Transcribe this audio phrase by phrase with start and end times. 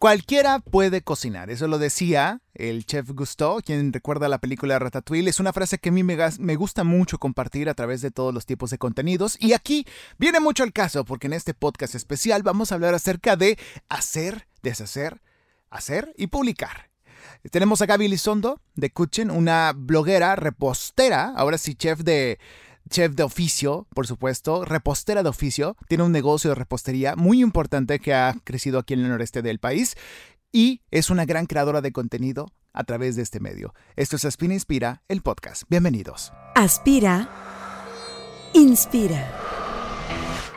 [0.00, 5.28] Cualquiera puede cocinar, eso lo decía el chef Gusteau, quien recuerda la película Ratatouille.
[5.28, 8.46] Es una frase que a mí me, gusta mucho compartir a través de todos los
[8.46, 9.36] tipos de contenidos.
[9.38, 9.86] Y aquí
[10.16, 13.58] viene mucho el caso, porque en este podcast especial vamos a hablar acerca de
[13.90, 15.20] hacer, deshacer,
[15.68, 16.88] hacer y publicar.
[17.50, 22.38] Tenemos a Gaby Lizondo de Kitchen, una bloguera, repostera, ahora sí chef de
[22.88, 27.98] chef de oficio, por supuesto, repostera de oficio, tiene un negocio de repostería muy importante
[27.98, 29.96] que ha crecido aquí en el noreste del país
[30.52, 33.74] y es una gran creadora de contenido a través de este medio.
[33.96, 35.64] Esto es Aspira Inspira, el podcast.
[35.68, 36.32] Bienvenidos.
[36.54, 37.28] Aspira,
[38.54, 39.49] inspira.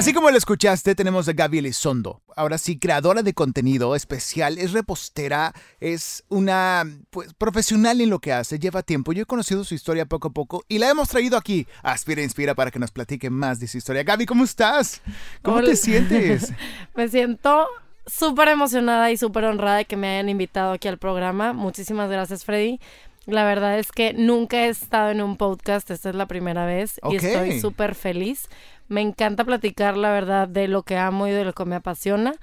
[0.00, 2.22] Así como lo escuchaste, tenemos a Gaby Elizondo.
[2.34, 8.32] Ahora sí, creadora de contenido especial, es repostera, es una pues, profesional en lo que
[8.32, 9.12] hace, lleva tiempo.
[9.12, 12.54] Yo he conocido su historia poco a poco y la hemos traído aquí Aspira Inspira
[12.54, 14.02] para que nos platique más de su historia.
[14.02, 15.02] Gaby, ¿cómo estás?
[15.42, 16.50] ¿Cómo te sientes?
[16.96, 17.66] Me siento
[18.06, 21.52] súper emocionada y súper honrada de que me hayan invitado aquí al programa.
[21.52, 22.80] Muchísimas gracias, Freddy.
[23.26, 27.00] La verdad es que nunca he estado en un podcast, esta es la primera vez
[27.10, 28.48] y estoy súper feliz
[28.90, 32.34] me encanta platicar, la verdad, de lo que amo y de lo que me apasiona.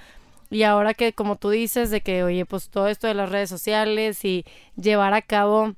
[0.49, 3.49] Y ahora que, como tú dices, de que, oye, pues todo esto de las redes
[3.49, 4.45] sociales y
[4.77, 5.75] llevar a cabo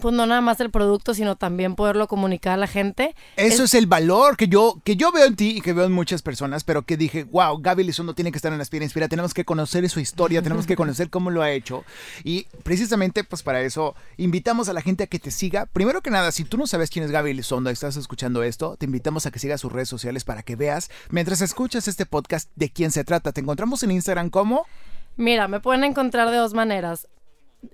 [0.00, 3.14] pues no nada más el producto, sino también poderlo comunicar a la gente.
[3.36, 5.92] Eso es, el valor que yo, que yo veo en ti y que veo en
[5.92, 9.34] muchas personas, pero que dije, wow, Gaby Lizondo tiene que estar en Aspira Inspira, tenemos
[9.34, 11.84] que conocer su historia, tenemos que conocer cómo lo ha hecho.
[12.24, 15.66] Y precisamente, pues para eso, invitamos a la gente a que te siga.
[15.66, 18.76] Primero que nada, si tú no sabes quién es Gaby Lizondo y estás escuchando esto,
[18.76, 22.50] te invitamos a que sigas sus redes sociales para que veas, mientras escuchas este podcast,
[22.56, 23.32] de quién se trata.
[23.32, 24.66] Te encontramos en Instagram como...
[25.16, 27.08] Mira, me pueden encontrar de dos maneras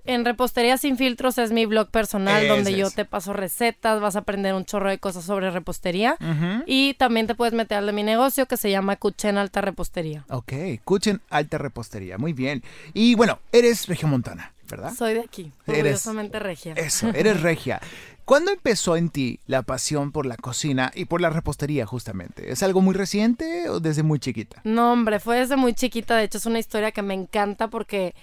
[0.05, 4.19] en Repostería Sin Filtros es mi blog personal donde yo te paso recetas, vas a
[4.19, 6.17] aprender un chorro de cosas sobre repostería
[6.65, 10.25] y también te puedes meter al de mi negocio que se llama Cuchen Alta Repostería.
[10.29, 10.53] Ok,
[10.83, 12.63] Cuchen Alta Repostería, muy bien.
[12.93, 14.93] Y bueno, eres regiomontana, ¿verdad?
[14.93, 16.73] Soy de aquí, orgullosamente regia.
[16.73, 17.81] Eso, eres regia.
[18.27, 22.51] ¿Cuándo empezó en ti la pasión por la cocina y por la repostería justamente?
[22.51, 24.59] ¿Es algo muy reciente o desde muy chiquita?
[24.65, 26.17] No, hombre, fue desde muy chiquita.
[26.17, 28.15] De hecho, es una historia que me encanta porque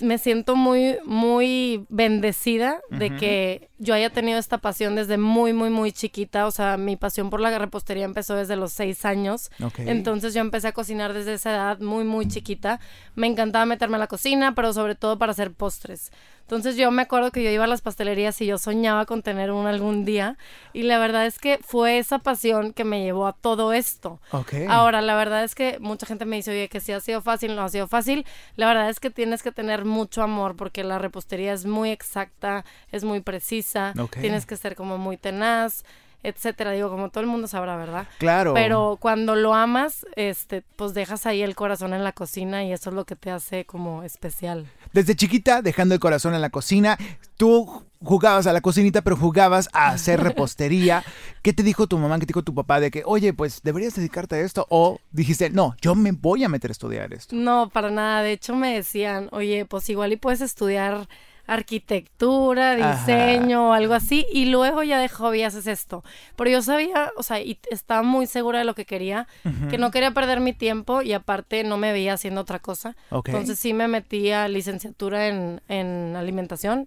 [0.00, 5.70] me siento muy, muy bendecida de que yo haya tenido esta pasión desde muy, muy,
[5.70, 6.46] muy chiquita.
[6.46, 9.50] O sea, mi pasión por la repostería empezó desde los seis años.
[9.78, 12.80] Entonces yo empecé a cocinar desde esa edad muy, muy chiquita.
[13.14, 16.10] Me encantaba meterme a la cocina, pero sobre todo para hacer postres.
[16.48, 19.52] Entonces yo me acuerdo que yo iba a las pastelerías y yo soñaba con tener
[19.52, 20.38] uno algún día.
[20.72, 24.18] Y la verdad es que fue esa pasión que me llevó a todo esto.
[24.66, 27.54] Ahora, la verdad es que mucha gente me dice, oye, que si ha sido fácil,
[27.54, 28.24] no ha sido fácil.
[28.56, 32.64] La verdad es que tienes que tener mucho amor porque la repostería es muy exacta,
[32.92, 33.92] es muy precisa.
[34.18, 35.84] Tienes que ser como muy tenaz
[36.22, 36.72] etcétera.
[36.72, 38.06] Digo, como todo el mundo sabrá, ¿verdad?
[38.18, 38.54] Claro.
[38.54, 42.90] Pero cuando lo amas, este, pues dejas ahí el corazón en la cocina y eso
[42.90, 44.66] es lo que te hace como especial.
[44.92, 46.98] Desde chiquita, dejando el corazón en la cocina,
[47.36, 51.04] tú jugabas a la cocinita, pero jugabas a hacer repostería.
[51.42, 53.94] ¿Qué te dijo tu mamá, qué te dijo tu papá de que, oye, pues deberías
[53.94, 54.66] dedicarte a esto?
[54.70, 57.34] O dijiste, no, yo me voy a meter a estudiar esto.
[57.34, 58.22] No, para nada.
[58.22, 61.08] De hecho, me decían, oye, pues igual y puedes estudiar
[61.48, 66.04] arquitectura, diseño o algo así, y luego ya de hobby haces esto.
[66.36, 69.26] Pero yo sabía, o sea, y estaba muy segura de lo que quería,
[69.70, 72.96] que no quería perder mi tiempo y aparte no me veía haciendo otra cosa.
[73.10, 76.86] Entonces sí me metí a licenciatura en, en alimentación.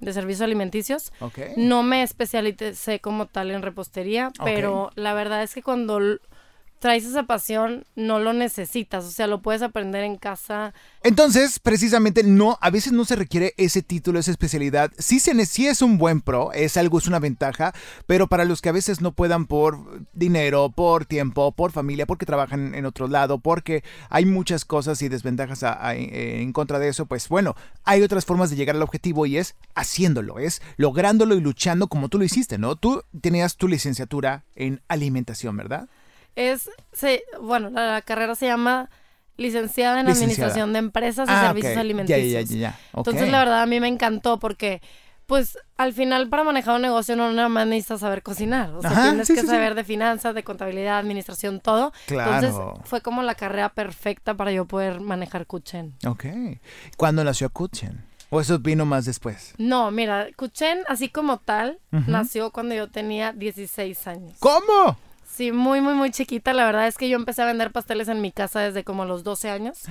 [0.00, 1.12] de servicios alimenticios.
[1.56, 6.00] No me especialicé como tal en repostería, pero la verdad es que cuando
[6.80, 10.72] traes esa pasión, no lo necesitas, o sea, lo puedes aprender en casa.
[11.02, 14.90] Entonces, precisamente, no, a veces no se requiere ese título, esa especialidad.
[14.98, 17.74] Sí, se, sí es un buen pro, es algo, es una ventaja,
[18.06, 22.26] pero para los que a veces no puedan por dinero, por tiempo, por familia, porque
[22.26, 25.62] trabajan en otro lado, porque hay muchas cosas y desventajas
[25.92, 29.54] en contra de eso, pues bueno, hay otras formas de llegar al objetivo y es
[29.74, 32.76] haciéndolo, es lográndolo y luchando como tú lo hiciste, ¿no?
[32.76, 35.88] Tú tenías tu licenciatura en alimentación, ¿verdad?
[36.36, 38.90] Es, se, bueno, la, carrera se llama
[39.36, 42.50] licenciada en Administración de Empresas y ah, Servicios Alimenticios.
[42.94, 44.82] Entonces, la verdad, a mí me encantó porque
[45.30, 48.90] pues al final para manejar un negocio no nada más necesitas saber cocinar, o sea,
[48.90, 49.52] Ajá, tienes sí, que sí, sí.
[49.52, 51.92] saber de finanzas, de contabilidad, administración, todo.
[52.06, 52.34] Claro.
[52.34, 55.94] Entonces fue como la carrera perfecta para yo poder manejar Kuchen.
[56.04, 56.24] Ok.
[56.96, 58.04] ¿Cuándo nació Kuchen?
[58.30, 59.54] ¿O eso vino más después?
[59.56, 64.36] No, mira, Kuchen así como tal nació cuando yo tenía 16 años.
[64.40, 64.98] ¿Cómo?
[65.40, 66.52] Sí, muy, muy, muy chiquita.
[66.52, 69.24] La verdad es que yo empecé a vender pasteles en mi casa desde como los
[69.24, 69.84] 12 años.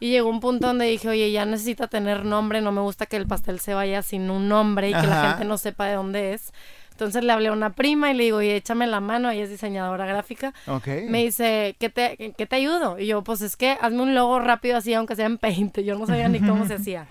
[0.00, 2.60] Y llegó un punto donde dije, oye, ya necesita tener nombre.
[2.62, 5.44] No me gusta que el pastel se vaya sin un nombre y que la gente
[5.44, 6.52] no sepa de dónde es.
[6.90, 9.30] Entonces le hablé a una prima y le digo, oye, échame la mano.
[9.30, 10.52] Ella es diseñadora gráfica.
[10.66, 10.88] Ok.
[11.06, 12.98] Me dice, ¿qué te, ¿qué te ayudo?
[12.98, 15.78] Y yo, pues es que hazme un logo rápido así, aunque sea en Paint.
[15.84, 17.06] Yo no sabía ni cómo se hacía.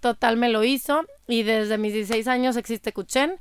[0.00, 1.04] Total, me lo hizo.
[1.28, 3.34] Y desde mis 16 años existe Kuchen.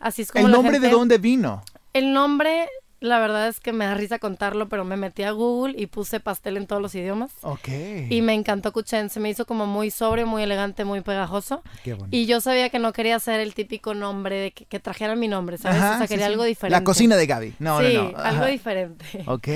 [0.00, 1.62] Así es como ¿El la nombre de dónde vino?
[1.92, 2.68] el nombre,
[3.02, 6.20] la verdad es que me da risa contarlo, pero me metí a Google y puse
[6.20, 7.32] pastel en todos los idiomas.
[7.42, 7.68] Ok.
[8.08, 11.62] Y me encantó Kuchen, se me hizo como muy sobrio, muy elegante, muy pegajoso.
[11.82, 12.16] Qué bonito.
[12.16, 15.28] Y yo sabía que no quería ser el típico nombre, de que, que trajera mi
[15.28, 15.78] nombre, ¿sabes?
[15.78, 16.32] Ajá, o sea, quería sí.
[16.32, 16.78] algo diferente.
[16.78, 17.54] La cocina de Gaby.
[17.58, 18.18] No, sí, no, no.
[18.18, 19.04] algo diferente.
[19.26, 19.48] Ok.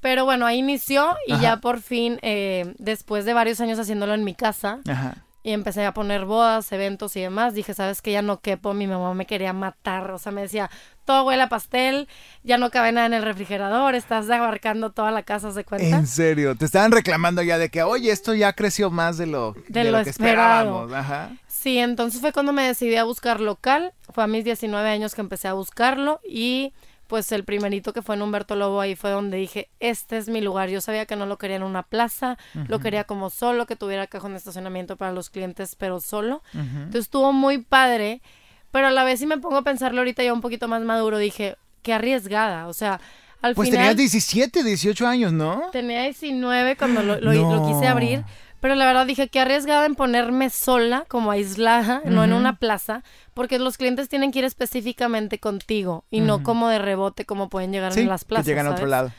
[0.00, 1.42] Pero bueno, ahí inició y Ajá.
[1.42, 5.24] ya por fin, eh, después de varios años haciéndolo en mi casa, Ajá.
[5.42, 7.54] y empecé a poner bodas, eventos y demás.
[7.54, 10.10] Dije, ¿sabes que Ya no quepo, mi mamá me quería matar.
[10.12, 10.70] O sea, me decía,
[11.08, 12.06] todo huele a pastel,
[12.44, 15.96] ya no cabe nada en el refrigerador, estás abarcando toda la casa, ¿se cuenta?
[15.96, 19.54] En serio, te estaban reclamando ya de que, oye, esto ya creció más de lo,
[19.68, 20.84] De de lo lo que esperado.
[20.84, 20.92] esperábamos.
[20.92, 21.30] Ajá.
[21.46, 23.94] Sí, entonces fue cuando me decidí a buscar local.
[24.12, 26.74] Fue a mis 19 años que empecé a buscarlo y
[27.06, 30.42] pues el primerito que fue en Humberto Lobo ahí fue donde dije, este es mi
[30.42, 30.68] lugar.
[30.68, 32.36] Yo sabía que no lo quería en una plaza,
[32.68, 36.42] lo quería como solo, que tuviera cajón de estacionamiento para los clientes, pero solo.
[36.52, 38.20] Entonces estuvo muy padre,
[38.70, 41.18] pero a la vez si me pongo a pensarlo ahorita ya un poquito más maduro,
[41.18, 42.66] dije, qué arriesgada.
[42.68, 43.00] O sea,
[43.42, 45.62] al Pues final tenías 17, 18 años, ¿no?
[45.72, 47.54] tenía 19 cuando lo, lo- No.
[47.56, 48.24] lo quise abrir,
[48.60, 53.04] pero la verdad dije que arriesgada en ponerme sola, como aislada, no en una plaza,
[53.34, 57.70] porque los clientes tienen que ir específicamente contigo y no como de rebote como pueden
[57.72, 58.44] llegar Sí, en las plazas.
[58.46, 59.12] que llegan a otro lado.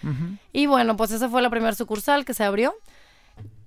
[0.52, 2.74] Y bueno, pues esa fue la primera sucursal que se abrió.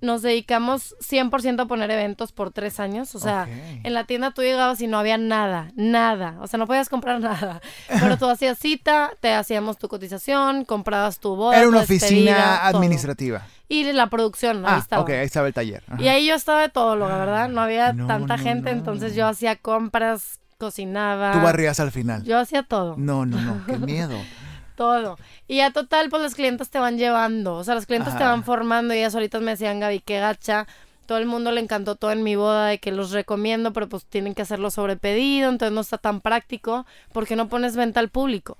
[0.01, 3.15] Nos dedicamos 100% a poner eventos por tres años.
[3.15, 3.47] O sea,
[3.83, 6.35] en la tienda tú llegabas y no había nada, nada.
[6.41, 7.61] O sea, no podías comprar nada.
[7.87, 11.57] Pero tú hacías cita, te hacíamos tu cotización, comprabas tu boda.
[11.57, 12.77] Era una oficina todo.
[12.79, 13.43] administrativa.
[13.69, 15.01] Y la producción, ahí Ah, estaba.
[15.03, 15.83] ok, ahí estaba el taller.
[15.87, 16.01] Ajá.
[16.01, 17.47] Y ahí yo estaba de todo, lo verdad.
[17.47, 21.31] No había No, tanta no, gente, entonces yo hacía compras, cocinaba.
[21.31, 22.23] Tú barrías al final.
[22.23, 22.95] Yo hacía todo.
[22.97, 24.17] No, no, no, qué miedo.
[24.75, 25.17] Todo.
[25.47, 27.55] Y a total, pues los clientes te van llevando.
[27.55, 28.31] O sea, los clientes te Ajá.
[28.31, 30.67] van formando y ellas solitas me decían, Gaby, qué gacha.
[31.05, 34.05] Todo el mundo le encantó todo en mi boda de que los recomiendo, pero pues
[34.05, 38.07] tienen que hacerlo sobre pedido, entonces no está tan práctico porque no pones venta al
[38.07, 38.57] público.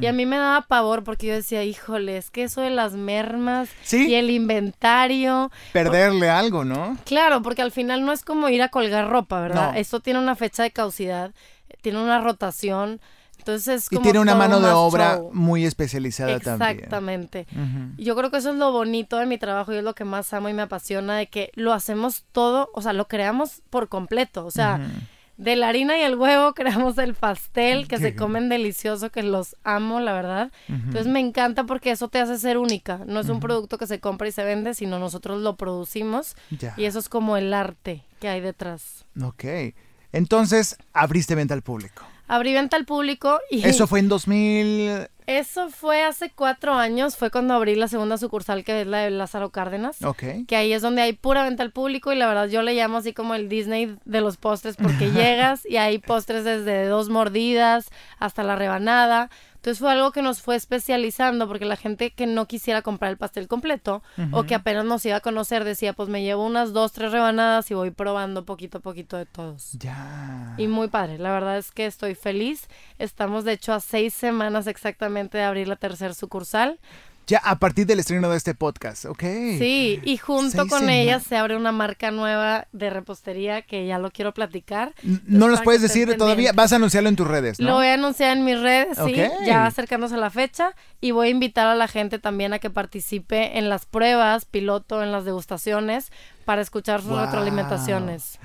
[0.00, 2.94] Y a mí me daba pavor porque yo decía, híjole, es que eso de las
[2.94, 4.08] mermas Sí.
[4.08, 5.50] y el inventario.
[5.72, 6.96] Perderle algo, ¿no?
[7.06, 9.72] Claro, porque al final no es como ir a colgar ropa, ¿verdad?
[9.72, 9.78] No.
[9.78, 11.30] Esto tiene una fecha de caducidad,
[11.80, 13.00] tiene una rotación,
[13.44, 15.30] entonces es Y como tiene una mano de obra show.
[15.34, 16.70] muy especializada también.
[16.70, 17.46] Exactamente.
[17.98, 20.32] Yo creo que eso es lo bonito de mi trabajo y es lo que más
[20.32, 24.46] amo y me apasiona de que lo hacemos todo, o sea, lo creamos por completo,
[24.46, 24.80] o sea,
[25.36, 29.56] de la harina y el huevo creamos el pastel que se comen delicioso, que los
[29.64, 30.50] amo, la verdad.
[30.68, 34.00] Entonces me encanta porque eso te hace ser única, no es un producto que se
[34.00, 36.72] compra y se vende, sino nosotros lo producimos Ya.
[36.76, 39.04] y eso es como el arte que hay detrás.
[39.22, 39.44] Ok.
[40.12, 42.04] Entonces, abriste venta al público.
[42.26, 45.08] Abrí venta al público y Eso fue en 2000...
[45.26, 49.10] eso fue hace cuatro años, fue cuando abrí la segunda sucursal que es la de
[49.10, 50.02] Lázaro Cárdenas.
[50.02, 50.24] Ok.
[50.46, 52.98] que ahí es donde hay pura venta al público y la verdad yo le llamo
[52.98, 57.90] así como el Disney de los postres porque llegas y hay postres desde dos mordidas
[58.18, 59.30] hasta la rebanada.
[59.54, 63.16] Entonces fue algo que nos fue especializando porque la gente que no quisiera comprar el
[63.16, 66.92] pastel completo o que apenas nos iba a conocer decía pues me llevo unas dos,
[66.92, 69.72] tres rebanadas y voy probando poquito a poquito de todos.
[69.78, 70.54] Ya.
[70.58, 72.68] Y muy padre, la verdad es que estoy feliz.
[72.98, 76.78] Estamos de hecho a seis semanas exactamente de abrir la tercera sucursal.
[77.26, 79.22] Ya a partir del estreno de este podcast, ok.
[79.58, 83.98] Sí, y junto Seis con ella se abre una marca nueva de repostería que ya
[83.98, 84.88] lo quiero platicar.
[85.02, 87.68] N- Entonces, No nos puedes decir todavía, vas a anunciarlo en tus redes, ¿no?
[87.68, 89.14] Lo voy a anunciar en mis redes, sí,
[89.46, 90.74] ya acercándose a la fecha.
[91.00, 95.02] Y voy a invitar a la gente también a que participe en las pruebas, piloto,
[95.02, 96.12] en las degustaciones,
[96.44, 97.20] para escuchar sus Wow.
[97.20, 98.38] retroalimentaciones.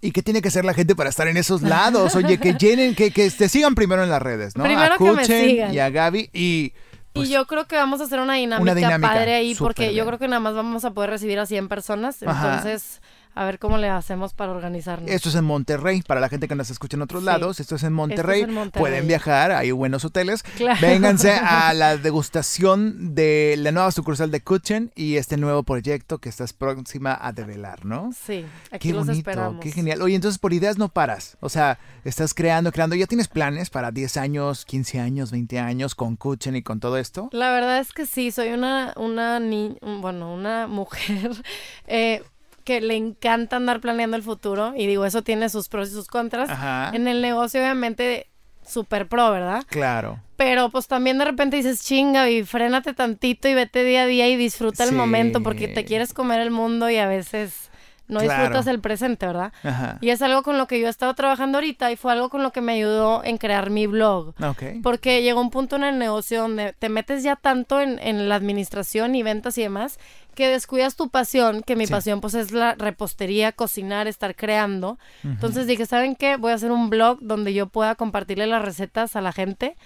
[0.00, 2.14] ¿Y qué tiene que hacer la gente para estar en esos lados?
[2.14, 4.64] Oye, que llenen, que, que te sigan primero en las redes, ¿no?
[4.64, 5.74] Primero a que me Kuchen sigan.
[5.74, 6.72] y a Gaby y...
[7.12, 9.94] pues, y yo creo que vamos a hacer una dinámica, dinámica, padre ahí, porque bien.
[9.96, 12.22] yo creo que nada más vamos a poder recibir a 100 personas.
[12.22, 12.56] Ajá.
[12.56, 13.00] Entonces,
[13.34, 15.08] a ver cómo le hacemos para organizarnos.
[15.10, 17.26] Esto es en Monterrey, para la gente que nos escucha en otros Sí.
[17.26, 18.42] lados, esto es en Monterrey.
[18.42, 18.80] en Monterrey.
[18.80, 20.42] Pueden viajar, hay buenos hoteles.
[20.42, 20.78] Claro.
[20.80, 26.28] Vénganse a la degustación de la nueva sucursal de Kutchen y este nuevo proyecto que
[26.28, 28.10] estás próxima a develar, ¿no?
[28.12, 29.60] Sí, aquí Qué los bonito, esperamos.
[29.62, 30.02] qué genial.
[30.02, 31.36] Oye, entonces por ideas no paras.
[31.40, 32.94] O sea, estás creando, creando.
[32.96, 36.96] ¿Ya tienes planes para 10 años, 15 años, 20 años con Kutchen y con todo
[36.98, 37.28] esto?
[37.32, 41.30] La verdad es que sí, soy una, una ni bueno, una mujer
[41.86, 42.22] eh,
[42.70, 46.06] que le encanta andar planeando el futuro y digo, eso tiene sus pros y sus
[46.06, 46.48] contras.
[46.50, 46.92] Ajá.
[46.94, 48.28] En el negocio, obviamente,
[48.64, 49.64] super pro, ¿verdad?
[49.68, 50.20] Claro.
[50.36, 54.28] Pero pues también de repente dices, chinga, y frénate tantito y vete día a día
[54.28, 54.90] y disfruta Sí.
[54.90, 57.69] el momento porque te quieres comer el mundo y a veces
[58.10, 58.40] no Claro.
[58.42, 59.52] disfrutas el presente, ¿verdad?
[59.62, 59.98] Ajá.
[60.00, 62.42] Y es algo con lo que yo he estado trabajando ahorita y fue algo con
[62.42, 64.34] lo que me ayudó en crear mi blog.
[64.42, 64.62] Ok.
[64.82, 68.34] Porque llegó un punto en el negocio donde te metes ya tanto en, en la
[68.34, 69.98] administración y ventas y demás
[70.34, 71.92] que descuidas tu pasión, que mi Sí.
[71.92, 74.98] pasión pues es la repostería, cocinar, estar creando.
[75.24, 76.36] Entonces dije, ¿saben qué?
[76.36, 79.76] Voy a hacer un blog donde yo pueda compartirle las recetas a la gente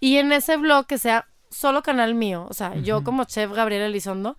[0.00, 3.86] y en ese blog que sea solo canal mío, o sea, yo como chef Gabriela
[3.86, 4.36] Elizondo.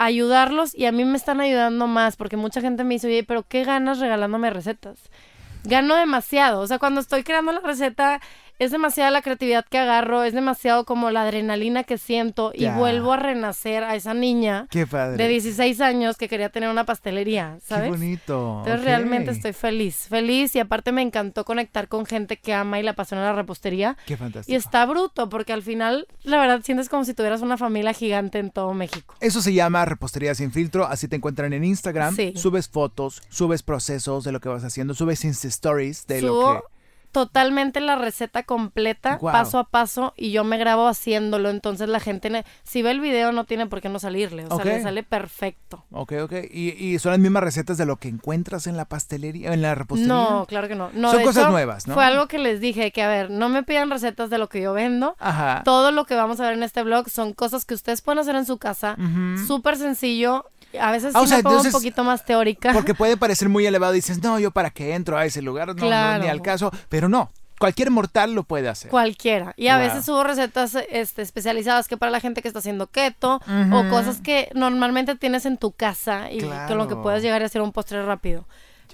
[0.00, 3.42] Ayudarlos y a mí me están ayudando más porque mucha gente me dice, oye, pero
[3.46, 4.98] ¿qué ganas regalándome recetas?
[5.64, 8.18] Gano demasiado, o sea, cuando estoy creando la receta
[8.60, 13.14] es demasiada la creatividad que agarro, es demasiado como la adrenalina que siento y vuelvo
[13.14, 15.16] a renacer a esa niña Qué padre.
[15.16, 17.84] de 16 años que quería tener una pastelería, ¿sabes?
[17.84, 18.58] Qué bonito.
[18.58, 22.82] Entonces realmente estoy feliz, feliz y aparte me encantó conectar con gente que ama y
[22.82, 23.96] la apasiona la repostería.
[24.04, 24.52] Qué fantástico.
[24.52, 28.40] Y está bruto porque al final, la verdad, sientes como si tuvieras una familia gigante
[28.40, 29.14] en todo México.
[29.20, 32.14] Eso se llama repostería sin filtro, así te encuentran en Instagram.
[32.14, 32.34] Sí.
[32.36, 36.60] Subes fotos, subes procesos de lo que vas haciendo, subes Insta Stories de Subo lo
[36.60, 36.79] que...
[37.12, 41.50] totalmente la receta completa, paso a paso, y yo me grabo haciéndolo.
[41.50, 44.46] Entonces la gente, si ve el video, no tiene por qué no salirle.
[44.48, 45.84] O sea, le sale perfecto.
[45.90, 46.32] Ok, ok.
[46.50, 49.74] ¿Y, y son las mismas recetas de lo que encuentras en la pastelería, en la
[49.74, 50.12] repostería?
[50.12, 50.90] No, claro que no.
[50.92, 51.94] no Son cosas hecho, nuevas, ¿no?
[51.94, 54.60] Fue algo que les dije, que a ver, no me pidan recetas de lo que
[54.60, 55.16] yo vendo.
[55.18, 55.62] Ajá.
[55.64, 58.36] Todo lo que vamos a ver en este blog son cosas que ustedes pueden hacer
[58.36, 58.96] en su casa.
[59.46, 60.46] Súper sencillo.
[60.78, 62.72] A veces Ah, sí o sea, me pongo entonces- un poquito más teórica.
[62.72, 65.68] Porque puede parecer muy elevado y dices, no, yo para qué entro a ese lugar,
[65.68, 66.22] no, no, Claro.
[66.22, 66.70] ni al caso.
[66.88, 68.90] Pero no, cualquier mortal lo puede hacer.
[68.90, 69.52] Cualquiera.
[69.56, 69.86] Y a Wow.
[69.86, 73.40] veces hubo recetas este, especializadas que para la gente que está haciendo keto
[73.72, 77.46] o cosas que normalmente tienes en tu casa y con lo que puedes llegar a
[77.46, 78.44] hacer un postre rápido.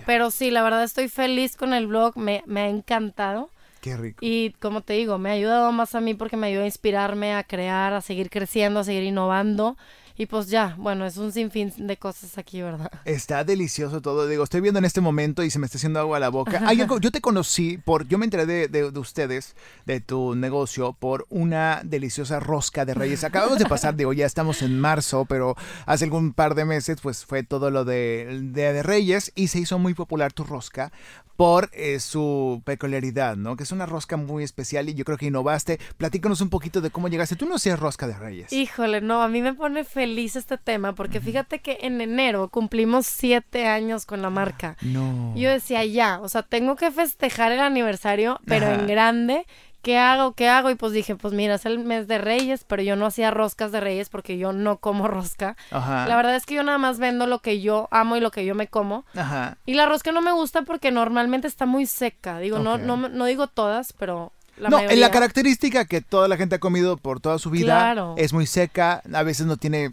[0.05, 3.49] Pero sí, la verdad estoy feliz con el blog, me, me ha encantado.
[3.81, 4.19] Qué rico.
[4.21, 7.35] Y como te digo, me ha ayudado más a mí porque me ayuda a inspirarme,
[7.35, 9.77] a crear, a seguir creciendo, a seguir innovando.
[10.19, 12.91] Y pues ya, bueno, es un sinfín de cosas aquí, ¿verdad?
[13.05, 14.27] Está delicioso todo.
[14.27, 16.63] Digo, estoy viendo en este momento y se me está haciendo agua a la boca.
[16.67, 19.55] Hay algo- yo te conocí por, yo me enteré de, de- de ustedes,
[19.85, 23.25] de tu negocio, por una deliciosa rosca de reyes.
[23.25, 25.55] Acabamos de pasar, digo, ya estamos en marzo, pero
[25.85, 29.59] hace algún par de meses, pues fue todo lo de, de, de reyes y se
[29.59, 30.93] hizo muy popular tu rosca
[31.37, 33.57] por eh, su peculiaridad, ¿no?
[33.57, 35.79] Que es una rosca muy especial y yo creo que innovaste.
[35.97, 37.37] Platícanos un poquito de cómo llegaste.
[37.37, 38.53] Tú no hacías rosca de reyes.
[38.53, 43.07] Híjole, no, a mí me pone feliz este tema porque fíjate que en enero cumplimos
[43.07, 44.77] siete años con la marca.
[44.81, 45.35] No.
[45.37, 48.75] Yo decía, ya, o sea, tengo que festejar el aniversario, pero Ajá.
[48.77, 49.47] en grande.
[49.87, 50.33] ¿Qué hago?
[50.33, 50.69] ¿Qué hago?
[50.71, 53.71] Y pues dije, pues mira, es el mes de Reyes, pero yo no hacía roscas
[53.71, 55.57] de Reyes porque yo no como rosca.
[55.71, 56.09] Ajá.
[56.09, 58.45] La verdad es que yo nada más vendo lo que yo amo y lo que
[58.45, 59.05] yo me como.
[59.15, 59.59] Ajá.
[59.65, 62.41] Y la rosca no me gusta porque normalmente está muy seca.
[62.41, 62.65] Digo, Ok.
[62.65, 66.55] no, no, no digo todas, pero la no, en la característica que toda la gente
[66.57, 68.15] ha comido por toda su vida Claro.
[68.17, 69.91] es muy seca, a veces no tiene eh,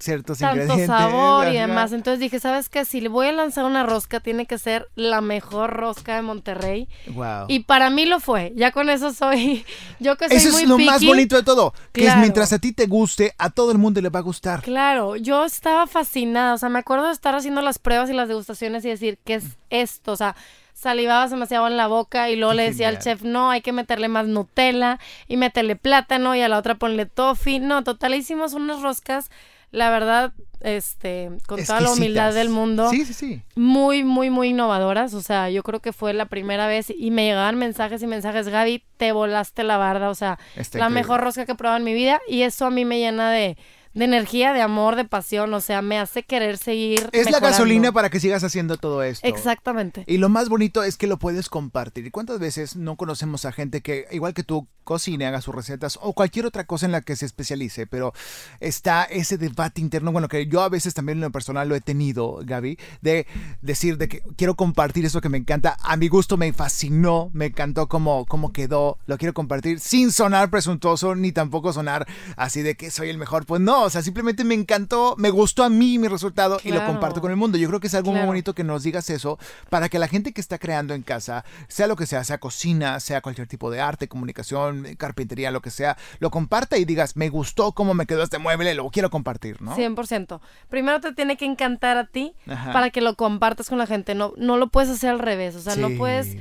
[0.00, 0.86] ciertos tanto ingredientes.
[0.88, 1.92] sabor y demás.
[1.92, 2.84] Entonces dije, ¿sabes qué?
[2.84, 6.88] Si le voy a lanzar una rosca, tiene que ser la mejor rosca de Monterrey.
[7.12, 7.46] Wow.
[7.48, 8.52] Y para mí lo fue.
[8.56, 9.64] Ya con eso soy.
[10.00, 12.58] Yo que soy Eso muy es lo más bonito de todo, que es mientras a
[12.58, 14.62] ti te guste, a todo el mundo le va a gustar.
[14.62, 16.54] Claro, yo estaba fascinada.
[16.54, 19.34] O sea, me acuerdo de estar haciendo las pruebas y las degustaciones y decir, ¿qué
[19.34, 20.12] es esto?
[20.12, 20.34] O sea,
[20.74, 24.08] salivabas demasiado en la boca y luego le decía al chef, no, hay que meterle
[24.08, 27.60] más Nutella y meterle plátano y a la otra ponle toffee.
[27.60, 29.30] No, total, hicimos unas roscas,
[29.70, 32.90] la verdad, este, con toda la humildad del mundo.
[32.90, 33.42] Sí, sí, sí.
[33.54, 35.14] muy, muy, muy innovadoras.
[35.14, 38.48] O sea, yo creo que fue la primera vez y me llegaban mensajes y mensajes,
[38.48, 40.10] Gaby, te volaste la barda.
[40.10, 40.38] O sea,
[40.74, 43.30] la mejor rosca que he probado en mi vida y eso a mí me llena
[43.30, 43.56] de,
[43.94, 45.52] de energía, de amor, de pasión.
[45.54, 47.08] O sea, me hace querer seguir.
[47.12, 49.26] Es la gasolina para que sigas haciendo todo esto.
[49.26, 50.04] Exactamente.
[50.06, 52.06] Y lo más bonito es que lo puedes compartir.
[52.06, 55.98] ¿Y cuántas veces no conocemos a gente que, igual que tú, cocine, haga sus recetas
[56.02, 57.86] o cualquier otra cosa en la que se especialice?
[57.86, 58.12] Pero
[58.60, 61.80] está ese debate interno, bueno, que yo a veces también en lo personal lo he
[61.80, 63.26] tenido, Gaby, de
[63.62, 65.76] decir de que quiero compartir eso que me encanta.
[65.82, 70.50] A mi gusto me fascinó, me encantó cómo, cómo quedó, lo quiero compartir sin sonar
[70.50, 73.46] presuntuoso ni tampoco sonar así de que soy el mejor.
[73.46, 76.84] Pues no, o sea, simplemente me encantó, me gustó a mí mi resultado y lo
[76.86, 77.58] comparto con el mundo.
[77.58, 79.38] Yo creo que es algo muy bonito que nos digas eso
[79.70, 83.00] para que la gente que está creando en casa, sea lo que sea, sea cocina,
[83.00, 87.28] sea cualquier tipo de arte, comunicación, carpintería, lo que sea, lo comparta y digas, me
[87.28, 89.76] gustó cómo me quedó este mueble, lo quiero compartir, ¿no?
[89.76, 90.40] 100%.
[90.68, 92.72] Primero te tiene que encantar a ti Ajá.
[92.72, 94.14] para que lo compartas con la gente.
[94.14, 95.54] No, no lo puedes hacer al revés.
[95.56, 96.36] O sea, no puedes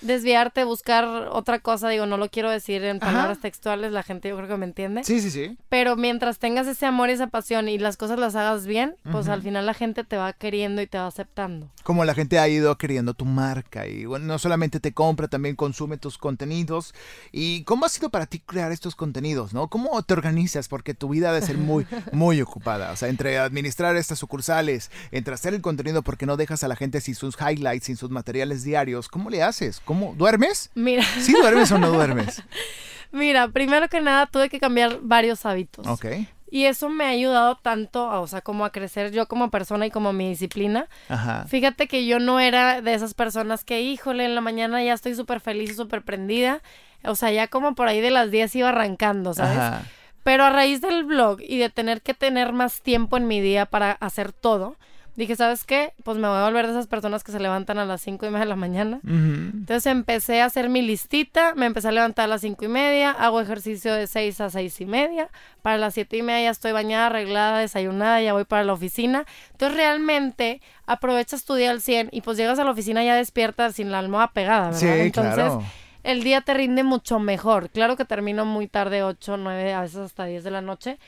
[0.00, 1.88] desviarte, buscar otra cosa.
[1.88, 3.06] Digo, no lo quiero decir en Ajá.
[3.06, 3.92] palabras textuales.
[3.92, 5.04] La gente yo creo que me entiende.
[5.04, 5.56] Sí, sí, sí.
[5.68, 9.28] Pero mientras tengas ese amor y esa pasión y las cosas las hagas bien, pues
[9.28, 11.70] al final la gente te va queriendo y te va aceptando.
[11.82, 15.56] Como la gente ha ido queriendo tu marca y bueno, no solamente te compra, también
[15.56, 16.94] consume tus contenidos.
[17.32, 19.68] ¿Y cómo ha sido para ti crear estos contenidos, no?
[19.68, 20.68] ¿Cómo te organizas?
[20.68, 22.92] Porque tu vida ha de ser muy, muy ocupada.
[22.92, 26.76] O sea, entre administrar estas sucursales, entre hacer el contenido porque no dejas a la
[26.76, 29.80] gente sin sus highlights, sin sus materiales diarios, ¿cómo le haces?
[29.90, 30.14] ¿Cómo?
[30.16, 30.70] ¿Duermes?
[30.76, 32.44] Mira, ¿Sí duermes o no duermes?
[33.10, 35.84] mira, primero que nada tuve que cambiar varios hábitos.
[35.88, 36.06] Ok.
[36.48, 39.86] Y eso me ha ayudado tanto, a- o sea, como a crecer yo como persona
[39.86, 40.86] y como mi disciplina.
[41.08, 41.44] Ajá.
[41.48, 45.16] Fíjate que yo no era de esas personas que, híjole, en la mañana ya estoy
[45.16, 46.60] súper feliz y súper prendida.
[47.02, 49.58] O sea, ya como por ahí de las 10 iba arrancando, ¿sabes?
[49.58, 49.82] Ajá.
[50.22, 53.66] Pero a raíz del blog y de tener que tener más tiempo en mi día
[53.66, 54.76] para hacer todo,
[55.20, 55.92] dije, ¿sabes qué?
[56.02, 58.30] Pues me voy a volver de esas personas que se levantan a las 5 y
[58.30, 59.00] media de la mañana.
[59.04, 63.10] Entonces empecé a hacer mi listita, me empecé a levantar a las cinco y media,
[63.10, 65.28] hago ejercicio de 6 a seis y media,
[65.62, 69.26] para las siete y media ya estoy bañada, arreglada, desayunada, ya voy para la oficina.
[69.52, 73.70] Entonces realmente aprovechas tu día al 100 y pues llegas a la oficina ya despierta
[73.72, 74.78] sin la almohada pegada, ¿verdad?
[74.80, 75.62] Sí, Entonces claro.
[76.02, 77.68] el día te rinde mucho mejor.
[77.70, 80.98] Claro que termino muy tarde, 8, 9, a veces hasta 10 de la noche,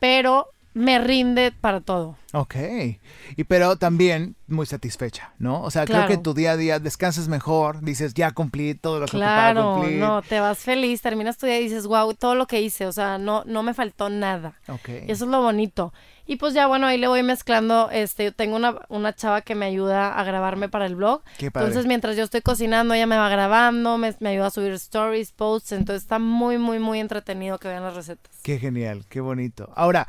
[0.00, 2.16] pero me rinde para todo.
[2.32, 2.54] Ok.
[3.36, 5.62] Y pero también muy satisfecha, ¿no?
[5.62, 9.06] O sea, creo que tu día a día descansas mejor, dices, ya cumplí todo lo
[9.06, 9.98] que ocupaba Claro, cumplir.
[9.98, 12.92] no, te vas feliz, terminas tu día y dices, wow, todo lo que hice, o
[12.92, 14.54] sea, no, no me faltó nada.
[14.68, 14.88] Ok.
[15.08, 15.92] Y eso es lo bonito.
[16.26, 19.56] Y pues ya, bueno, ahí le voy mezclando, este, yo tengo una, una chava que
[19.56, 21.22] me ayuda a grabarme para el blog.
[21.38, 21.66] Qué padre.
[21.66, 25.32] Entonces, mientras yo estoy cocinando, ella me va grabando, me, me ayuda a subir stories,
[25.32, 28.32] posts, entonces está muy, muy, muy entretenido que vean las recetas.
[28.44, 29.72] Qué genial, qué bonito.
[29.74, 30.06] Ahora,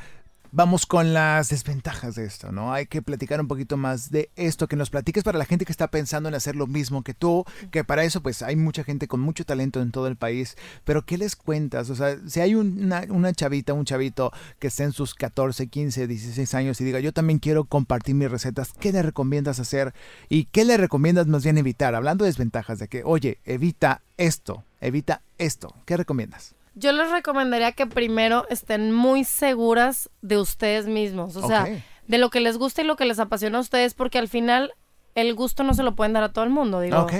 [0.52, 2.74] vamos con las desventajas de esto, ¿no?
[2.74, 5.72] Hay que platicar un poquito más de esto, que nos platiques para la gente que
[5.72, 9.08] está pensando en hacer lo mismo que tú, que para eso pues hay mucha gente
[9.08, 11.90] con mucho talento en todo el país, pero ¿qué les cuentas?
[11.90, 16.08] O sea, si hay una, una chavita, un chavito que esté en sus 14, 15,
[16.08, 19.94] 16 años y diga, yo también quiero compartir mis recetas, ¿qué le recomiendas hacer?
[20.30, 21.96] ¿Y qué le recomiendas más bien evitar?
[21.96, 26.56] Hablando de desventajas, de que, oye, evita esto, evita esto, ¿qué recomiendas?
[26.74, 31.68] Yo les recomendaría que primero estén muy seguras de ustedes mismos, o sea,
[32.08, 34.74] de lo que les gusta y lo que les apasiona a ustedes, porque al final
[35.16, 37.00] el gusto no se lo pueden dar a todo el mundo, digo.
[37.00, 37.14] Ok.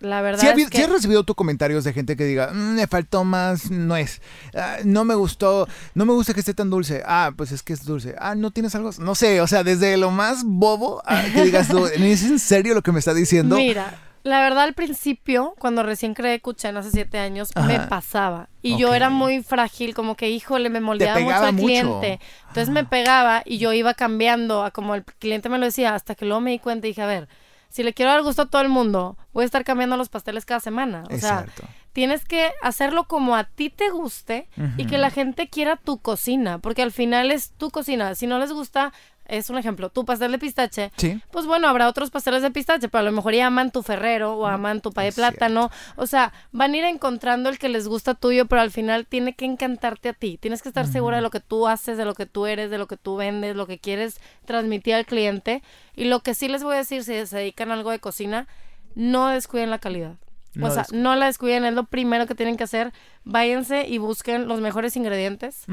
[0.00, 0.76] La verdad ¿Sí, ha es que...
[0.76, 4.20] sí has recibido tú comentarios de gente que diga, "Mm, me faltó más nuez,
[4.54, 7.72] Ah, no me gustó, no me gusta que esté tan dulce, ah, pues es que
[7.72, 11.24] es dulce, ah, no tienes algo, no sé, o sea, desde lo más bobo a
[11.24, 13.56] que digas, "No, ¿es en serio lo que me está diciendo?
[13.56, 18.48] Mira, la verdad al principio, cuando recién creé Cuchen hace siete años, me pasaba.
[18.62, 21.64] Y yo era muy frágil, como que, híjole, me moldeaba mucho al mucho.
[21.64, 22.20] cliente.
[22.48, 26.14] Entonces me pegaba y yo iba cambiando a como el cliente me lo decía, hasta
[26.14, 27.28] que luego me di cuenta y dije, a ver,
[27.68, 30.44] si le quiero dar gusto a todo el mundo, voy a estar cambiando los pasteles
[30.44, 31.04] cada semana.
[31.10, 31.46] O sea,
[31.92, 36.58] tienes que hacerlo como a ti te guste y que la gente quiera tu cocina,
[36.58, 38.14] porque al final es tu cocina.
[38.14, 38.92] Si no les gusta,
[39.28, 41.20] es un ejemplo, tu pastel de pistache, Sí.
[41.30, 44.34] pues bueno, habrá otros pasteles de pistache, pero a lo mejor ya aman tu ferrero
[44.36, 45.70] o aman tu pay de plátano.
[45.96, 49.34] O sea, van a ir encontrando el que les gusta tuyo, pero al final tiene
[49.34, 50.38] que encantarte a ti.
[50.38, 52.78] Tienes que estar segura de lo que tú haces, de lo que tú eres, de
[52.78, 55.62] lo que tú vendes, lo que quieres transmitir al cliente.
[55.94, 58.46] Y lo que sí les voy a decir, si se dedican a algo de cocina,
[58.94, 60.14] no descuiden la calidad.
[60.54, 62.92] No o sea, no la descuiden, es lo primero que tienen que hacer.
[63.24, 65.64] Váyanse y busquen los mejores ingredientes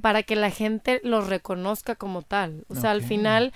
[0.00, 2.64] para que la gente los reconozca como tal.
[2.68, 3.52] O sea, al final,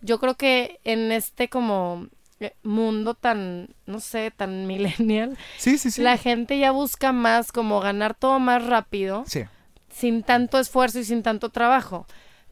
[0.00, 2.08] yo creo que en este como
[2.40, 6.02] eh, mundo tan, no sé, tan millennial, Sí, sí, sí.
[6.02, 9.42] la gente ya busca más como ganar todo más rápido, Sí.
[9.90, 12.06] sin tanto esfuerzo y sin tanto trabajo.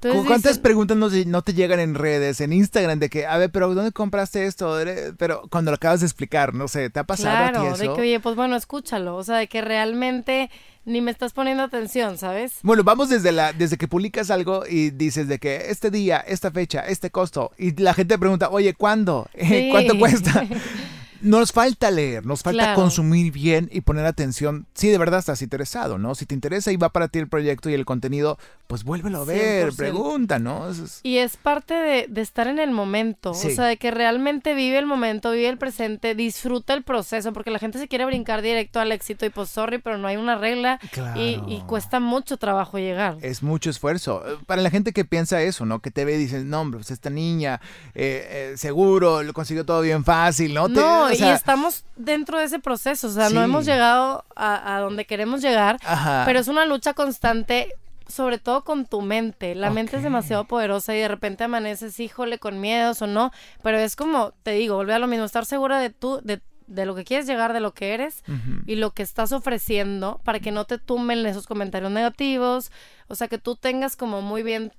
[0.05, 3.27] Entonces ¿Cu- ¿Cuántas dicen- preguntas no, no te llegan en redes, en Instagram, de que,
[3.27, 4.77] a ver, pero ¿dónde compraste esto?
[5.19, 7.83] Pero cuando lo acabas de explicar, no sé, ¿te ha pasado a ti Claro, eso?
[7.83, 9.17] de que, oye, pues bueno, escúchalo.
[9.17, 10.51] O sea, de que realmente
[10.87, 12.53] ni me estás poniendo atención, ¿sabes?
[12.63, 16.51] Bueno, vamos desde la desde que publicas algo y dices de que este día, esta
[16.51, 19.27] fecha, este costo y la gente pregunta, "Oye, ¿cuándo?
[19.41, 19.69] Sí.
[19.71, 20.47] ¿Cuánto cuesta?"
[21.25, 24.67] nos falta leer, nos falta consumir bien y poner atención.
[24.75, 26.15] Si de verdad estás interesado, ¿no?
[26.15, 29.25] Si te interesa y va para ti el proyecto y el contenido, pues vuélvelo a
[29.25, 30.67] ver, pregunta, ¿no?
[31.03, 34.87] Y es parte de, estar en el momento, o sea, de que realmente vive el
[34.87, 38.93] momento, vive el presente, disfruta el proceso, porque la gente se quiere brincar directo al
[38.93, 40.79] éxito y pues sorry, pero no hay una regla
[41.17, 43.17] y, cuesta mucho trabajo llegar.
[43.23, 44.23] Es mucho esfuerzo.
[44.47, 45.81] Para la gente que piensa eso, ¿no?
[45.81, 47.61] Que te ve y dice, no, hombre, pues esta niña,
[47.95, 50.69] eh, eh, seguro, lo consiguió todo bien fácil, ¿no?
[50.69, 55.41] No, y estamos dentro de ese proceso, o sea, no hemos llegado a, donde queremos
[55.43, 55.79] llegar,
[56.25, 57.75] pero es una lucha constante
[58.07, 59.55] sobre todo con tu mente.
[59.55, 63.33] La mente es demasiado poderosa y de repente amaneces, híjole, con miedos o no.
[63.63, 66.87] Pero es como, te digo, volver a lo mismo, estar segura de tú, de, de
[66.87, 68.23] lo que quieres llegar, de lo que eres
[68.67, 72.71] y lo que estás ofreciendo para que no te tumben esos comentarios negativos.
[73.09, 74.73] O sea, que tú tengas como muy bien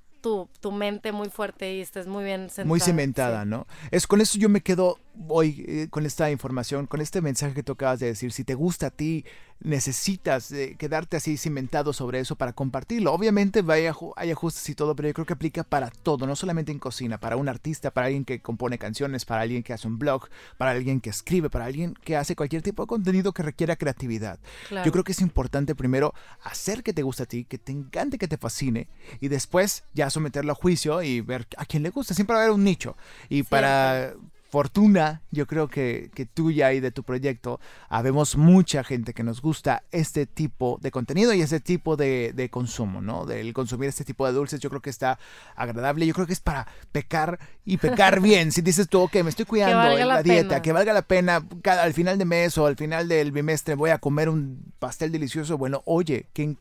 [0.60, 2.66] tu, mente muy fuerte y estés muy bien sentada.
[2.66, 3.66] Muy cimentada, ¿no?
[3.90, 4.98] Es con eso yo me quedo
[5.28, 8.32] hoy eh, con esta información, con este mensaje que tú acabas de decir.
[8.32, 9.24] Si te gusta a ti,
[9.60, 13.12] necesitas eh, quedarte así cimentado sobre eso para compartirlo.
[13.12, 16.72] Obviamente hay, hay ajustes y todo, pero yo creo que aplica para todo, no solamente
[16.72, 19.98] en cocina, para un artista, para alguien que compone canciones, para alguien que hace un
[19.98, 23.76] blog, para alguien que escribe, para alguien que hace cualquier tipo de contenido que requiera
[23.76, 24.38] creatividad.
[24.84, 28.18] Yo creo que es importante primero hacer que te guste a ti, que te encante,
[28.18, 28.88] que te fascine
[29.20, 32.14] y después ya someterlo a juicio y ver a quién le gusta.
[32.14, 32.96] Siempre va a haber un nicho.
[33.28, 34.14] Y para
[34.56, 39.42] fortuna, yo creo que, que tuya y de tu proyecto, habemos mucha gente que nos
[39.42, 43.26] gusta este tipo de contenido y este tipo de, de, consumo, ¿no?
[43.26, 45.18] Del consumir este tipo de dulces, yo creo que está
[45.56, 46.06] agradable.
[46.06, 48.50] Yo creo que es para pecar y pecar bien.
[48.50, 51.82] Si dices tú, ok, me estoy cuidando en la, dieta, que valga la pena, cada,
[51.82, 55.58] al final de mes o al final del bimestre voy a comer un pastel delicioso,
[55.58, 56.56] bueno, oye, qué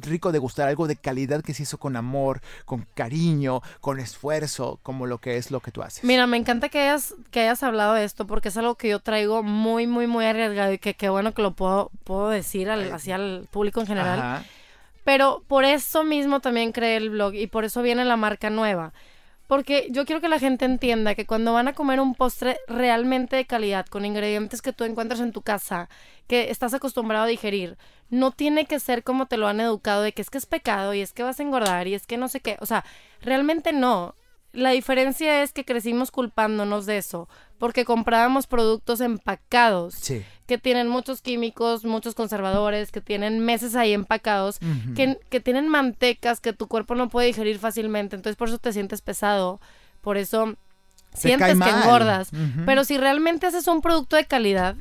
[0.00, 4.78] rico de gustar algo de calidad que se hizo con amor, con cariño, con esfuerzo,
[4.82, 6.04] como lo que es lo que tú haces.
[6.04, 9.00] Mira, me encanta que hayas, que hayas hablado de esto porque es algo que yo
[9.00, 12.92] traigo muy, muy, muy arriesgado y que qué bueno que lo puedo, puedo decir al,
[12.92, 14.44] hacia el público en general.
[15.04, 18.92] Pero por eso mismo también creé el blog y por eso viene la marca nueva.
[19.46, 23.36] Porque yo quiero que la gente entienda que cuando van a comer un postre realmente
[23.36, 25.88] de calidad, con ingredientes que tú encuentras en tu casa,
[26.26, 27.76] que estás acostumbrado a digerir,
[28.08, 30.94] no tiene que ser como te lo han educado de que es que es pecado
[30.94, 32.56] y es que vas a engordar y es que no sé qué.
[32.60, 32.84] O sea,
[33.20, 34.14] realmente no.
[34.54, 39.96] La diferencia es que crecimos culpándonos de eso, porque comprábamos productos empacados,
[40.46, 44.58] que tienen muchos químicos, muchos conservadores, que tienen meses ahí empacados,
[44.94, 48.72] que, que, tienen mantecas que tu cuerpo no puede digerir fácilmente, entonces por eso te
[48.72, 49.60] sientes pesado,
[50.00, 50.54] por eso
[51.14, 52.30] sientes que engordas.
[52.66, 54.76] Pero si realmente haces un producto de calidad,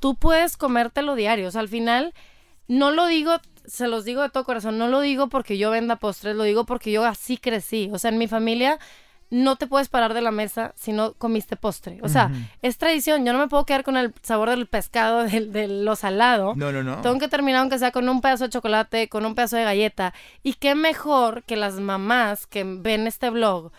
[0.00, 2.14] tú puedes comértelo diario, o sea, al final
[2.68, 3.32] no lo digo,
[3.66, 6.64] se los digo de todo corazón, no lo digo porque yo venda postres, lo digo
[6.64, 7.90] porque yo así crecí.
[7.92, 8.78] O sea, en mi familia
[9.30, 11.98] no te puedes parar de la mesa si no comiste postre.
[12.02, 12.30] O sea,
[12.62, 13.24] es tradición.
[13.24, 16.54] Yo no me puedo quedar con el sabor del pescado, de, lo salado.
[16.56, 17.00] No, no, no.
[17.00, 20.14] Tengo que terminar aunque sea con un pedazo de chocolate, con un pedazo de galleta.
[20.42, 23.72] Y qué mejor que las mamás que ven este blog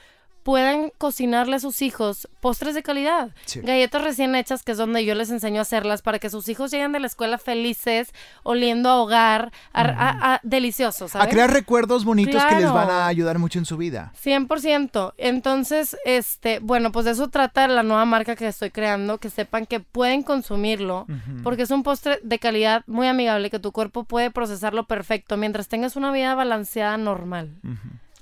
[0.48, 3.32] puedan cocinarle a sus hijos postres de calidad.
[3.64, 6.72] Galletas recién hechas, que es donde yo les enseño a hacerlas para que sus hijos
[6.72, 11.18] lleguen de la escuela felices, oliendo a hogar, a, deliciosos.
[11.18, 14.14] A crear recuerdos bonitos que les van a ayudar mucho en su vida.
[14.24, 15.16] 100%.
[15.18, 19.66] Entonces, este, bueno, pues de eso trata la nueva marca que estoy creando, que sepan
[19.66, 21.08] que pueden consumirlo,
[21.44, 25.68] porque es un postre de calidad muy amigable, que tu cuerpo puede procesarlo perfecto mientras
[25.68, 27.52] tengas una vida balanceada normal.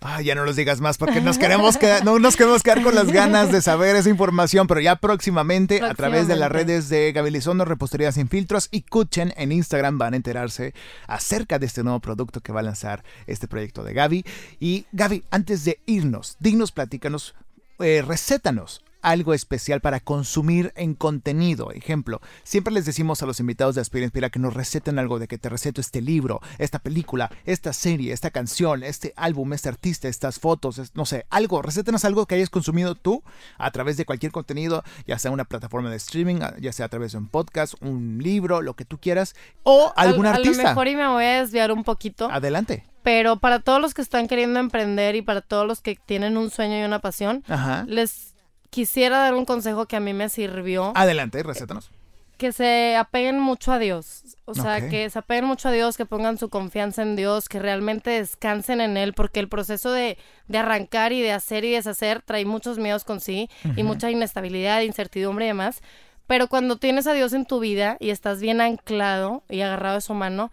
[0.01, 2.93] Ah, ya no los digas más porque nos queremos quedar, no nos queremos quedar con
[2.93, 7.11] las ganas de saber esa información, pero ya próximamente, a través de las redes de
[7.11, 10.75] Gaby Lizondo, Repostería Sin Filtros y Kuchen en Instagram van a enterarse
[11.07, 14.25] acerca de este nuevo producto que va a lanzar este proyecto de Gaby.
[14.59, 17.33] Y Gaby, antes de irnos, dignos, platícanos,
[17.79, 21.71] eh, recétanos algo especial para consumir en contenido.
[21.71, 25.27] Ejemplo, siempre les decimos a los invitados de Aspira Inspira que nos receten algo de
[25.27, 30.07] que te receto este libro, esta película, esta serie, esta canción, este álbum, este artista,
[30.07, 33.23] estas fotos, no sé, algo, recétenos algo que hayas consumido tú
[33.59, 37.11] a través de cualquier contenido, ya sea una plataforma de streaming, ya sea a través
[37.11, 40.61] de un podcast, un libro, lo que tú quieras, o algún artista.
[40.61, 42.27] A lo mejor y me voy a desviar un poquito.
[42.31, 42.85] Adelante.
[43.03, 46.49] Pero para todos los que están queriendo emprender y para todos los que tienen un
[46.49, 47.43] sueño y una pasión,
[47.85, 48.34] les
[48.75, 50.91] quisiera dar un consejo que a mí me sirvió.
[50.95, 51.91] Adelante, recétanos.
[52.37, 54.35] Que se apeguen mucho a Dios.
[54.43, 57.59] O sea, que se apeguen mucho a Dios, que pongan su confianza en Dios, que
[57.59, 60.17] realmente descansen en Él, porque el proceso de,
[60.49, 64.81] de arrancar y de hacer y deshacer trae muchos miedos con sí y mucha inestabilidad,
[64.81, 65.81] incertidumbre y demás.
[66.27, 70.01] Pero cuando tienes a Dios en tu vida y estás bien anclado y agarrado de
[70.01, 70.51] su mano,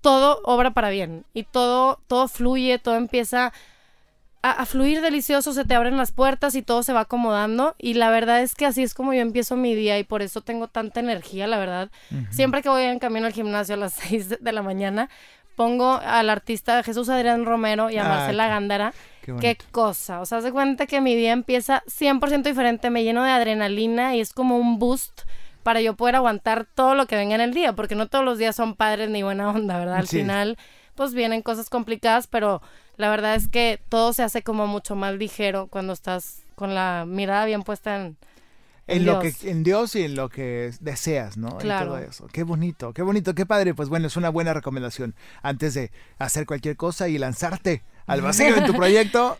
[0.00, 3.52] todo obra para bien y todo, todo fluye, todo empieza
[4.42, 7.74] a, fluir delicioso, se te abren las puertas y todo se va acomodando.
[7.78, 10.40] Y la verdad es que así es como yo empiezo mi día y por eso
[10.40, 11.90] tengo tanta energía, la verdad.
[12.30, 15.10] Siempre que voy en camino al gimnasio a las 6 de la mañana,
[15.56, 18.94] pongo al artista Jesús Adrián Romero y a Marcela Gándara.
[19.40, 20.20] Qué, cosa.
[20.20, 24.20] O sea, se cuenta que mi día empieza 100% diferente, me lleno de adrenalina y
[24.20, 25.22] es como un boost
[25.62, 28.38] para yo poder aguantar todo lo que venga en el día, porque no todos los
[28.38, 29.96] días son padres ni buena onda, ¿verdad?
[29.96, 30.56] Al final,
[30.94, 32.62] pues vienen cosas complicadas, pero
[33.00, 37.06] la verdad es que todo se hace como mucho más ligero cuando estás con la
[37.08, 38.18] mirada bien puesta en,
[38.86, 41.56] en, lo que en Dios y en lo que deseas, ¿no?
[41.56, 41.92] Claro.
[41.92, 42.26] todo eso.
[42.30, 43.72] Qué bonito, qué bonito, qué padre.
[43.72, 48.54] Pues bueno, es una buena recomendación antes de hacer cualquier cosa y lanzarte al vacío
[48.54, 49.38] en tu proyecto